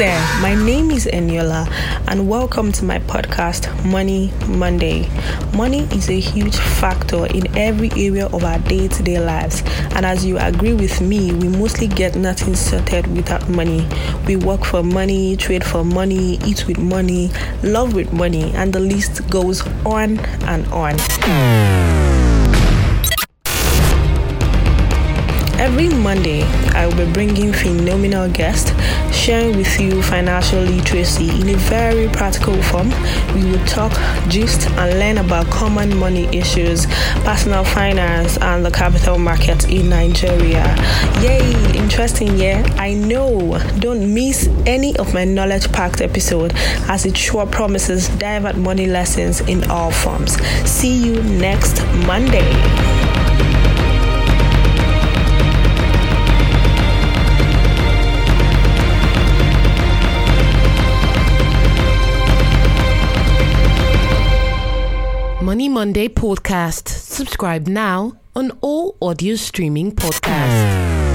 there, 0.00 0.40
my 0.40 0.54
name 0.54 0.90
is 0.90 1.04
Eniola, 1.04 1.68
and 2.08 2.26
welcome 2.26 2.72
to 2.72 2.86
my 2.86 2.98
podcast, 3.00 3.68
Money 3.84 4.32
Monday. 4.48 5.06
Money 5.54 5.80
is 5.94 6.08
a 6.08 6.18
huge 6.18 6.56
factor 6.56 7.26
in 7.26 7.54
every 7.54 7.90
area 7.90 8.24
of 8.28 8.42
our 8.42 8.58
day 8.60 8.88
to 8.88 9.02
day 9.02 9.20
lives, 9.20 9.62
and 9.94 10.06
as 10.06 10.24
you 10.24 10.38
agree 10.38 10.72
with 10.72 11.02
me, 11.02 11.34
we 11.34 11.48
mostly 11.48 11.86
get 11.86 12.16
nothing 12.16 12.54
sorted 12.54 13.14
without 13.14 13.46
money. 13.50 13.86
We 14.26 14.36
work 14.36 14.64
for 14.64 14.82
money, 14.82 15.36
trade 15.36 15.66
for 15.66 15.84
money, 15.84 16.38
eat 16.46 16.66
with 16.66 16.78
money, 16.78 17.30
love 17.62 17.92
with 17.92 18.10
money, 18.10 18.52
and 18.54 18.72
the 18.72 18.80
list 18.80 19.28
goes 19.28 19.60
on 19.84 20.18
and 20.46 20.66
on. 20.68 20.96
Every 25.60 25.90
Monday, 25.90 26.42
I 26.72 26.86
will 26.86 27.04
be 27.04 27.12
bringing 27.12 27.52
phenomenal 27.52 28.30
guests, 28.30 28.72
sharing 29.14 29.58
with 29.58 29.78
you 29.78 30.00
financial 30.00 30.62
literacy 30.62 31.28
in 31.38 31.50
a 31.50 31.54
very 31.54 32.08
practical 32.08 32.60
form. 32.62 32.88
We 33.34 33.44
will 33.44 33.62
talk, 33.66 33.92
gist, 34.30 34.70
and 34.70 34.98
learn 34.98 35.18
about 35.18 35.50
common 35.50 35.94
money 35.98 36.24
issues, 36.34 36.86
personal 37.26 37.62
finance, 37.62 38.38
and 38.38 38.64
the 38.64 38.70
capital 38.70 39.18
market 39.18 39.68
in 39.68 39.90
Nigeria. 39.90 40.64
Yay! 41.20 41.52
Interesting, 41.76 42.38
yeah? 42.38 42.66
I 42.78 42.94
know. 42.94 43.58
Don't 43.80 44.14
miss 44.14 44.48
any 44.64 44.96
of 44.96 45.12
my 45.12 45.26
knowledge 45.26 45.70
packed 45.72 46.00
episode 46.00 46.54
as 46.88 47.04
it 47.04 47.18
sure 47.18 47.44
promises 47.44 48.08
divert 48.16 48.56
money 48.56 48.86
lessons 48.86 49.42
in 49.42 49.70
all 49.70 49.90
forms. 49.90 50.40
See 50.66 50.96
you 50.96 51.22
next 51.22 51.84
Monday. 52.06 52.99
Money 65.50 65.68
Monday 65.68 66.08
podcast. 66.08 66.86
Subscribe 66.86 67.66
now 67.66 68.12
on 68.36 68.52
all 68.60 68.96
audio 69.02 69.34
streaming 69.34 69.90
podcasts. 69.90 71.09